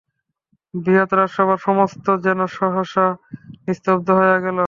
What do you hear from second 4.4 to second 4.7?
গেল।